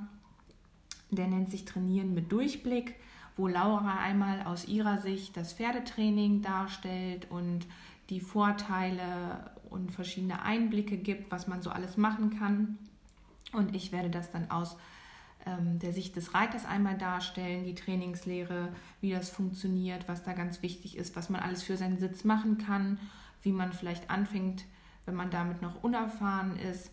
Der 1.09 1.25
nennt 1.25 1.49
sich 1.49 1.65
Trainieren 1.65 2.13
mit 2.13 2.31
Durchblick, 2.31 2.93
wo 3.39 3.47
Laura 3.47 3.99
einmal 3.99 4.41
aus 4.43 4.67
ihrer 4.67 4.99
Sicht 4.99 5.37
das 5.37 5.53
Pferdetraining 5.53 6.41
darstellt 6.41 7.31
und 7.31 7.65
die 8.09 8.19
Vorteile 8.19 9.51
und 9.69 9.93
verschiedene 9.93 10.41
Einblicke 10.41 10.97
gibt, 10.97 11.31
was 11.31 11.47
man 11.47 11.61
so 11.61 11.69
alles 11.69 11.95
machen 11.95 12.37
kann. 12.37 12.77
Und 13.53 13.73
ich 13.73 13.93
werde 13.93 14.09
das 14.09 14.29
dann 14.29 14.51
aus 14.51 14.75
ähm, 15.45 15.79
der 15.79 15.93
Sicht 15.93 16.17
des 16.17 16.33
Reiters 16.33 16.65
einmal 16.65 16.97
darstellen, 16.97 17.63
die 17.63 17.75
Trainingslehre, 17.75 18.73
wie 18.99 19.11
das 19.11 19.29
funktioniert, 19.29 20.09
was 20.09 20.23
da 20.23 20.33
ganz 20.33 20.61
wichtig 20.61 20.97
ist, 20.97 21.15
was 21.15 21.29
man 21.29 21.39
alles 21.39 21.63
für 21.63 21.77
seinen 21.77 21.97
Sitz 21.97 22.25
machen 22.25 22.57
kann, 22.57 22.99
wie 23.41 23.53
man 23.53 23.71
vielleicht 23.71 24.09
anfängt, 24.09 24.65
wenn 25.05 25.15
man 25.15 25.31
damit 25.31 25.61
noch 25.61 25.81
unerfahren 25.81 26.57
ist 26.57 26.91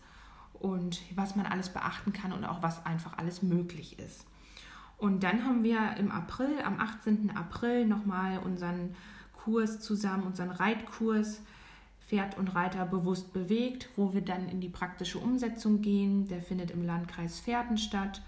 und 0.53 1.01
was 1.13 1.35
man 1.35 1.45
alles 1.45 1.69
beachten 1.69 2.13
kann 2.13 2.31
und 2.31 2.45
auch 2.45 2.63
was 2.63 2.85
einfach 2.85 3.17
alles 3.17 3.43
möglich 3.43 3.99
ist. 3.99 4.25
Und 4.97 5.23
dann 5.23 5.45
haben 5.45 5.63
wir 5.63 5.95
im 5.97 6.11
April, 6.11 6.59
am 6.63 6.79
18. 6.79 7.35
April, 7.35 7.85
nochmal 7.85 8.37
unseren 8.39 8.95
Kurs 9.33 9.79
zusammen, 9.79 10.23
unseren 10.23 10.51
Reitkurs 10.51 11.41
Pferd 12.07 12.37
und 12.37 12.55
Reiter 12.55 12.85
bewusst 12.85 13.33
bewegt, 13.33 13.89
wo 13.97 14.13
wir 14.13 14.21
dann 14.21 14.47
in 14.47 14.61
die 14.61 14.69
praktische 14.69 15.19
Umsetzung 15.19 15.81
gehen. 15.81 16.29
Der 16.29 16.41
findet 16.41 16.71
im 16.71 16.85
Landkreis 16.85 17.41
Pferden 17.41 17.77
statt. 17.77 18.21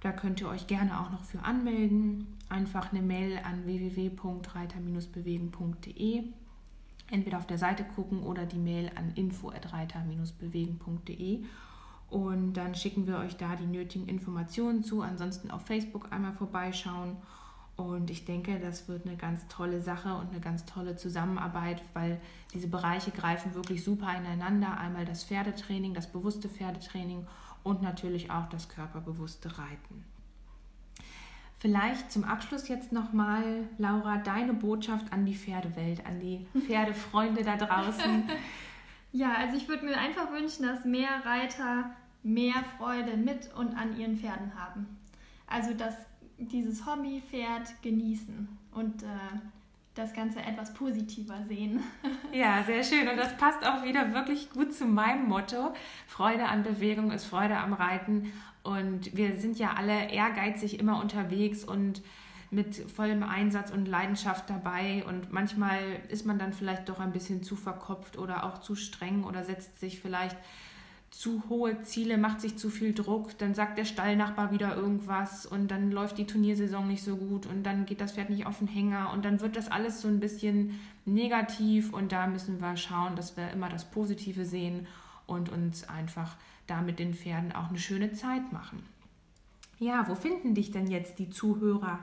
Da 0.00 0.10
könnt 0.10 0.40
ihr 0.40 0.48
euch 0.48 0.66
gerne 0.66 1.00
auch 1.00 1.12
noch 1.12 1.22
für 1.22 1.44
anmelden. 1.44 2.26
Einfach 2.48 2.92
eine 2.92 3.02
Mail 3.02 3.38
an 3.44 3.64
www.reiter-bewegen.de 3.64 6.32
entweder 7.12 7.38
auf 7.38 7.46
der 7.46 7.58
Seite 7.58 7.84
gucken 7.84 8.22
oder 8.22 8.46
die 8.46 8.58
Mail 8.58 8.90
an 8.96 9.12
info@reiter-bewegen.de 9.14 11.44
und 12.12 12.52
dann 12.52 12.74
schicken 12.74 13.06
wir 13.06 13.16
euch 13.16 13.38
da 13.38 13.56
die 13.56 13.64
nötigen 13.64 14.06
Informationen 14.06 14.84
zu. 14.84 15.00
Ansonsten 15.00 15.50
auf 15.50 15.64
Facebook 15.64 16.12
einmal 16.12 16.34
vorbeischauen. 16.34 17.16
Und 17.76 18.10
ich 18.10 18.26
denke, 18.26 18.60
das 18.60 18.86
wird 18.86 19.06
eine 19.06 19.16
ganz 19.16 19.48
tolle 19.48 19.80
Sache 19.80 20.14
und 20.16 20.28
eine 20.28 20.40
ganz 20.40 20.66
tolle 20.66 20.94
Zusammenarbeit, 20.94 21.82
weil 21.94 22.20
diese 22.52 22.68
Bereiche 22.68 23.12
greifen 23.12 23.54
wirklich 23.54 23.82
super 23.82 24.14
ineinander. 24.14 24.76
Einmal 24.76 25.06
das 25.06 25.24
Pferdetraining, 25.24 25.94
das 25.94 26.12
bewusste 26.12 26.50
Pferdetraining 26.50 27.26
und 27.62 27.80
natürlich 27.80 28.30
auch 28.30 28.46
das 28.50 28.68
körperbewusste 28.68 29.56
Reiten. 29.56 30.04
Vielleicht 31.60 32.12
zum 32.12 32.24
Abschluss 32.24 32.68
jetzt 32.68 32.92
nochmal, 32.92 33.68
Laura, 33.78 34.18
deine 34.18 34.52
Botschaft 34.52 35.10
an 35.14 35.24
die 35.24 35.34
Pferdewelt, 35.34 36.04
an 36.04 36.20
die 36.20 36.46
Pferdefreunde 36.66 37.42
da 37.42 37.56
draußen. 37.56 38.24
Ja, 39.12 39.34
also 39.34 39.56
ich 39.56 39.68
würde 39.68 39.86
mir 39.86 39.96
einfach 39.96 40.30
wünschen, 40.30 40.66
dass 40.66 40.84
mehr 40.84 41.24
Reiter 41.24 41.90
mehr 42.22 42.64
Freude 42.78 43.16
mit 43.16 43.52
und 43.54 43.76
an 43.76 43.98
ihren 43.98 44.16
Pferden 44.16 44.52
haben. 44.58 44.98
Also 45.46 45.74
dass 45.74 45.94
dieses 46.38 46.86
Hobbypferd 46.86 47.82
genießen 47.82 48.48
und 48.72 49.02
äh, 49.02 49.06
das 49.94 50.14
Ganze 50.14 50.40
etwas 50.40 50.72
positiver 50.74 51.44
sehen. 51.46 51.82
Ja, 52.32 52.62
sehr 52.62 52.82
schön. 52.82 53.06
Und 53.08 53.18
das 53.18 53.36
passt 53.36 53.62
auch 53.66 53.84
wieder 53.84 54.14
wirklich 54.14 54.48
gut 54.48 54.72
zu 54.72 54.86
meinem 54.86 55.28
Motto. 55.28 55.74
Freude 56.06 56.48
an 56.48 56.62
Bewegung 56.62 57.10
ist 57.10 57.26
Freude 57.26 57.58
am 57.58 57.74
Reiten. 57.74 58.32
Und 58.62 59.14
wir 59.14 59.36
sind 59.36 59.58
ja 59.58 59.74
alle 59.74 60.10
ehrgeizig 60.10 60.80
immer 60.80 60.98
unterwegs 60.98 61.62
und 61.62 62.00
mit 62.50 62.74
vollem 62.74 63.22
Einsatz 63.22 63.70
und 63.70 63.86
Leidenschaft 63.86 64.48
dabei. 64.48 65.04
Und 65.06 65.30
manchmal 65.30 65.80
ist 66.08 66.24
man 66.24 66.38
dann 66.38 66.54
vielleicht 66.54 66.88
doch 66.88 67.00
ein 67.00 67.12
bisschen 67.12 67.42
zu 67.42 67.54
verkopft 67.54 68.16
oder 68.16 68.44
auch 68.44 68.62
zu 68.62 68.76
streng 68.76 69.24
oder 69.24 69.44
setzt 69.44 69.78
sich 69.78 70.00
vielleicht 70.00 70.38
zu 71.12 71.42
hohe 71.50 71.82
Ziele, 71.82 72.16
macht 72.16 72.40
sich 72.40 72.56
zu 72.56 72.70
viel 72.70 72.94
Druck, 72.94 73.36
dann 73.36 73.54
sagt 73.54 73.76
der 73.76 73.84
Stallnachbar 73.84 74.50
wieder 74.50 74.74
irgendwas 74.74 75.44
und 75.44 75.70
dann 75.70 75.92
läuft 75.92 76.16
die 76.16 76.26
Turniersaison 76.26 76.88
nicht 76.88 77.04
so 77.04 77.16
gut 77.16 77.44
und 77.44 77.64
dann 77.64 77.84
geht 77.84 78.00
das 78.00 78.12
Pferd 78.12 78.30
nicht 78.30 78.46
auf 78.46 78.58
den 78.58 78.66
Hänger 78.66 79.12
und 79.12 79.22
dann 79.24 79.40
wird 79.42 79.54
das 79.54 79.70
alles 79.70 80.00
so 80.00 80.08
ein 80.08 80.20
bisschen 80.20 80.80
negativ 81.04 81.92
und 81.92 82.12
da 82.12 82.26
müssen 82.26 82.62
wir 82.62 82.76
schauen, 82.78 83.14
dass 83.14 83.36
wir 83.36 83.50
immer 83.50 83.68
das 83.68 83.90
Positive 83.90 84.46
sehen 84.46 84.86
und 85.26 85.50
uns 85.50 85.86
einfach 85.86 86.36
da 86.66 86.80
mit 86.80 86.98
den 86.98 87.12
Pferden 87.12 87.52
auch 87.52 87.68
eine 87.68 87.78
schöne 87.78 88.12
Zeit 88.12 88.50
machen. 88.50 88.82
Ja, 89.78 90.08
wo 90.08 90.14
finden 90.14 90.54
dich 90.54 90.70
denn 90.70 90.86
jetzt 90.86 91.18
die 91.18 91.28
Zuhörer? 91.28 91.98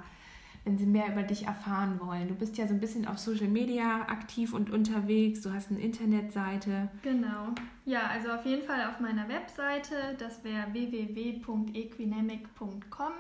Wenn 0.70 0.78
sie 0.78 0.86
mehr 0.86 1.12
über 1.12 1.24
dich 1.24 1.48
erfahren 1.48 2.00
wollen. 2.00 2.28
Du 2.28 2.36
bist 2.36 2.56
ja 2.60 2.68
so 2.68 2.76
ein 2.76 2.80
bisschen 2.80 3.08
auf 3.08 3.18
Social 3.18 3.48
Media 3.48 4.04
aktiv 4.04 4.54
und 4.54 4.70
unterwegs, 4.70 5.42
du 5.42 5.52
hast 5.52 5.72
eine 5.72 5.80
Internetseite. 5.80 6.90
Genau. 7.02 7.56
Ja, 7.86 8.02
also 8.14 8.30
auf 8.30 8.46
jeden 8.46 8.62
Fall 8.62 8.88
auf 8.88 9.00
meiner 9.00 9.28
Webseite, 9.28 9.96
das 10.20 10.44
wäre 10.44 10.72
www.equinemic.com. 10.72 13.14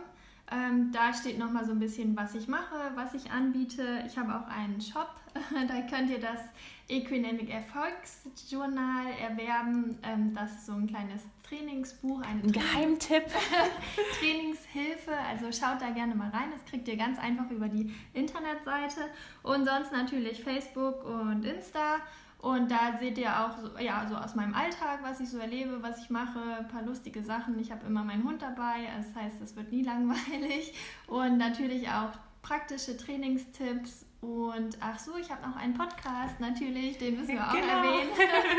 Ähm, 0.51 0.91
da 0.91 1.13
steht 1.13 1.37
nochmal 1.37 1.63
so 1.65 1.71
ein 1.71 1.79
bisschen, 1.79 2.17
was 2.17 2.33
ich 2.33 2.47
mache, 2.47 2.91
was 2.95 3.13
ich 3.13 3.31
anbiete. 3.31 4.03
Ich 4.07 4.17
habe 4.17 4.33
auch 4.35 4.47
einen 4.47 4.81
Shop, 4.81 5.13
da 5.67 5.81
könnt 5.81 6.09
ihr 6.09 6.19
das 6.19 6.39
Equinemic 6.87 7.49
Erfolgsjournal 7.51 9.11
erwerben. 9.21 9.99
Ähm, 10.01 10.33
das 10.33 10.51
ist 10.51 10.65
so 10.65 10.73
ein 10.73 10.87
kleines 10.87 11.21
Trainingsbuch, 11.47 12.21
ein 12.21 12.41
Tra 12.41 12.61
Geheimtipp. 12.61 13.25
Trainingshilfe. 14.19 15.11
Also 15.29 15.51
schaut 15.51 15.81
da 15.81 15.91
gerne 15.91 16.15
mal 16.15 16.29
rein. 16.29 16.49
Das 16.51 16.65
kriegt 16.65 16.87
ihr 16.87 16.97
ganz 16.97 17.19
einfach 17.19 17.49
über 17.51 17.67
die 17.67 17.93
Internetseite. 18.13 19.01
Und 19.43 19.65
sonst 19.65 19.91
natürlich 19.91 20.43
Facebook 20.43 21.05
und 21.05 21.45
Insta. 21.45 21.97
Und 22.41 22.71
da 22.71 22.97
seht 22.97 23.17
ihr 23.17 23.29
auch 23.29 23.57
so, 23.57 23.77
ja, 23.79 24.07
so 24.07 24.15
aus 24.15 24.33
meinem 24.33 24.53
Alltag, 24.53 24.99
was 25.01 25.19
ich 25.19 25.29
so 25.29 25.39
erlebe, 25.39 25.83
was 25.83 26.01
ich 26.01 26.09
mache, 26.09 26.39
ein 26.57 26.69
paar 26.69 26.83
lustige 26.83 27.21
Sachen. 27.21 27.59
Ich 27.59 27.69
habe 27.69 27.85
immer 27.85 28.03
meinen 28.03 28.23
Hund 28.23 28.41
dabei, 28.41 28.87
das 28.97 29.13
heißt, 29.13 29.41
es 29.41 29.55
wird 29.57 29.71
nie 29.71 29.83
langweilig. 29.83 30.73
Und 31.07 31.37
natürlich 31.37 31.89
auch 31.89 32.11
praktische 32.41 32.95
Trainingstipps. 32.95 34.05
Und 34.21 34.77
ach 34.79 34.99
so, 34.99 35.17
ich 35.17 35.29
habe 35.29 35.47
noch 35.47 35.57
einen 35.57 35.73
Podcast, 35.73 36.39
natürlich, 36.39 36.97
den 36.97 37.17
müssen 37.17 37.35
wir 37.35 37.45
auch 37.45 37.53
genau. 37.53 37.67
erwähnen. 37.67 38.09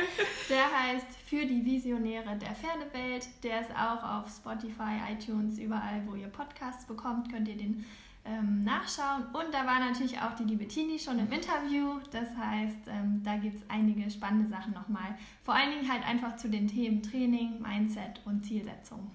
Der 0.49 0.65
heißt 0.65 1.07
Für 1.27 1.45
die 1.45 1.65
Visionäre 1.65 2.37
der 2.37 2.55
Pferdewelt. 2.55 3.29
Der 3.43 3.61
ist 3.61 3.71
auch 3.71 4.03
auf 4.03 4.29
Spotify, 4.31 5.01
iTunes, 5.13 5.59
überall, 5.59 6.03
wo 6.07 6.15
ihr 6.15 6.29
Podcasts 6.29 6.87
bekommt, 6.87 7.31
könnt 7.31 7.47
ihr 7.49 7.57
den 7.57 7.85
ähm, 8.25 8.62
nachschauen. 8.65 9.25
Und 9.33 9.53
da 9.53 9.67
war 9.67 9.81
natürlich 9.81 10.19
auch 10.21 10.35
die 10.35 10.45
liebe 10.45 10.69
Tini 10.69 10.99
schon 10.99 11.19
im 11.19 11.31
Interview. 11.33 11.99
Das 12.11 12.29
heißt, 12.37 12.89
ähm, 12.89 13.23
da 13.25 13.37
gibt 13.37 13.57
es 13.57 13.71
einige 13.71 14.11
spannende 14.11 14.49
Sachen 14.49 14.73
nochmal. 14.73 15.17
Vor 15.43 15.55
allen 15.55 15.71
Dingen 15.71 15.91
halt 15.91 16.07
einfach 16.07 16.37
zu 16.37 16.49
den 16.49 16.69
Themen 16.69 17.03
Training, 17.03 17.61
Mindset 17.62 18.21
und 18.25 18.45
Zielsetzung. 18.45 19.11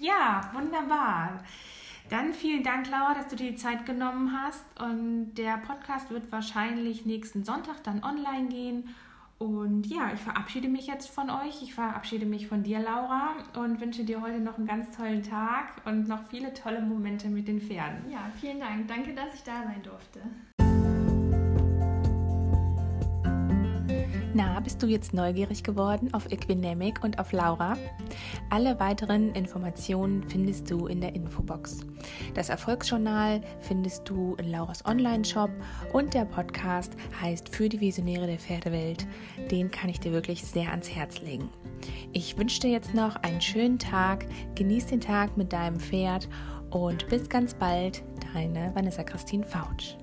Ja, 0.00 0.50
wunderbar. 0.52 1.42
Dann 2.08 2.32
vielen 2.32 2.62
Dank, 2.62 2.88
Laura, 2.88 3.14
dass 3.14 3.28
du 3.28 3.36
dir 3.36 3.50
die 3.50 3.56
Zeit 3.56 3.84
genommen 3.84 4.32
hast. 4.32 4.64
Und 4.80 5.34
der 5.34 5.58
Podcast 5.58 6.10
wird 6.10 6.32
wahrscheinlich 6.32 7.04
nächsten 7.04 7.44
Sonntag 7.44 7.82
dann 7.84 8.02
online 8.02 8.48
gehen. 8.48 8.94
Und 9.38 9.86
ja, 9.86 10.10
ich 10.12 10.20
verabschiede 10.20 10.68
mich 10.68 10.88
jetzt 10.88 11.08
von 11.08 11.30
euch. 11.30 11.62
Ich 11.62 11.72
verabschiede 11.72 12.26
mich 12.26 12.48
von 12.48 12.64
dir, 12.64 12.80
Laura, 12.80 13.36
und 13.56 13.80
wünsche 13.80 14.04
dir 14.04 14.20
heute 14.20 14.40
noch 14.40 14.58
einen 14.58 14.66
ganz 14.66 14.96
tollen 14.96 15.22
Tag 15.22 15.80
und 15.84 16.08
noch 16.08 16.24
viele 16.28 16.52
tolle 16.54 16.80
Momente 16.80 17.28
mit 17.28 17.46
den 17.46 17.60
Pferden. 17.60 18.10
Ja, 18.10 18.30
vielen 18.40 18.58
Dank. 18.58 18.88
Danke, 18.88 19.14
dass 19.14 19.34
ich 19.34 19.44
da 19.44 19.62
sein 19.62 19.82
durfte. 19.82 20.20
Na, 24.38 24.60
bist 24.60 24.80
du 24.80 24.86
jetzt 24.86 25.14
neugierig 25.14 25.64
geworden 25.64 26.14
auf 26.14 26.30
Equinemic 26.30 27.02
und 27.02 27.18
auf 27.18 27.32
Laura? 27.32 27.76
Alle 28.50 28.78
weiteren 28.78 29.34
Informationen 29.34 30.22
findest 30.22 30.70
du 30.70 30.86
in 30.86 31.00
der 31.00 31.16
Infobox. 31.16 31.80
Das 32.34 32.48
Erfolgsjournal 32.48 33.40
findest 33.62 34.08
du 34.08 34.36
in 34.36 34.52
Lauras 34.52 34.84
Online-Shop 34.86 35.50
und 35.92 36.14
der 36.14 36.24
Podcast 36.24 36.92
heißt 37.20 37.48
Für 37.48 37.68
die 37.68 37.80
Visionäre 37.80 38.28
der 38.28 38.38
Pferdewelt. 38.38 39.08
Den 39.50 39.72
kann 39.72 39.90
ich 39.90 39.98
dir 39.98 40.12
wirklich 40.12 40.44
sehr 40.44 40.70
ans 40.70 40.88
Herz 40.88 41.20
legen. 41.20 41.48
Ich 42.12 42.38
wünsche 42.38 42.60
dir 42.60 42.70
jetzt 42.70 42.94
noch 42.94 43.16
einen 43.16 43.40
schönen 43.40 43.80
Tag, 43.80 44.24
genieß 44.54 44.86
den 44.86 45.00
Tag 45.00 45.36
mit 45.36 45.52
deinem 45.52 45.80
Pferd 45.80 46.28
und 46.70 47.08
bis 47.08 47.28
ganz 47.28 47.54
bald, 47.54 48.04
deine 48.32 48.70
Vanessa 48.72 49.02
Christine 49.02 49.42
Fautsch. 49.42 49.96